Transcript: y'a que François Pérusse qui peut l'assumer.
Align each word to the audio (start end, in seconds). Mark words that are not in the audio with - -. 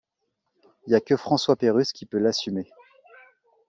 y'a 0.87 0.99
que 0.99 1.13
François 1.15 1.55
Pérusse 1.55 1.93
qui 1.93 2.07
peut 2.07 2.17
l'assumer. 2.17 2.67